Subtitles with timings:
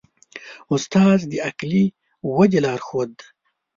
[0.73, 1.85] استاد د عقلي
[2.35, 3.25] ودې لارښود دی.